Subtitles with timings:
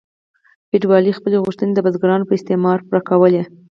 [0.69, 3.43] فیوډالانو خپلې غوښتنې د بزګرانو په استثمار پوره کولې.